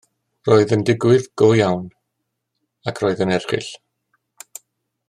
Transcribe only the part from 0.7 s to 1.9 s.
yn digwydd go iawn,